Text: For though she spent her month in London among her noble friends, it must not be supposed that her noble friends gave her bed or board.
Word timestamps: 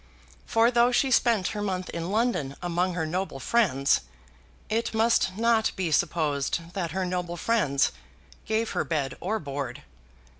For 0.47 0.71
though 0.71 0.91
she 0.91 1.11
spent 1.11 1.49
her 1.49 1.61
month 1.61 1.87
in 1.91 2.09
London 2.09 2.55
among 2.59 2.95
her 2.95 3.05
noble 3.05 3.39
friends, 3.39 4.01
it 4.67 4.95
must 4.95 5.37
not 5.37 5.71
be 5.75 5.91
supposed 5.91 6.73
that 6.73 6.89
her 6.89 7.05
noble 7.05 7.37
friends 7.37 7.91
gave 8.47 8.71
her 8.71 8.83
bed 8.83 9.15
or 9.21 9.37
board. 9.37 9.83